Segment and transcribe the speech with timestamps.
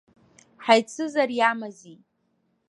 [0.63, 1.95] Ҳаицызар иамази?!